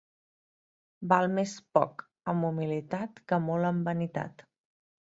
Val 1.11 1.27
més 1.35 1.53
poc 1.79 2.03
amb 2.35 2.49
humilitat 2.51 3.25
que 3.29 3.41
molt 3.49 3.73
amb 3.73 3.93
vanitat. 3.93 4.49